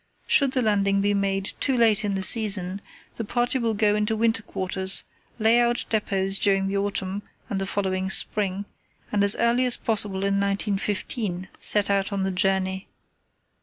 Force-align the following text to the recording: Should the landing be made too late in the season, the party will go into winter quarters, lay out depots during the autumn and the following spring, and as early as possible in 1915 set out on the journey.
Should 0.25 0.53
the 0.53 0.63
landing 0.63 0.99
be 1.01 1.13
made 1.13 1.53
too 1.59 1.77
late 1.77 2.03
in 2.03 2.15
the 2.15 2.23
season, 2.23 2.81
the 3.17 3.23
party 3.23 3.59
will 3.59 3.75
go 3.75 3.93
into 3.93 4.15
winter 4.15 4.41
quarters, 4.41 5.03
lay 5.37 5.59
out 5.59 5.85
depots 5.89 6.39
during 6.39 6.67
the 6.67 6.75
autumn 6.77 7.21
and 7.51 7.61
the 7.61 7.67
following 7.67 8.09
spring, 8.09 8.65
and 9.11 9.23
as 9.23 9.35
early 9.35 9.67
as 9.67 9.77
possible 9.77 10.23
in 10.25 10.39
1915 10.39 11.49
set 11.59 11.91
out 11.91 12.11
on 12.11 12.23
the 12.23 12.31
journey. 12.31 12.87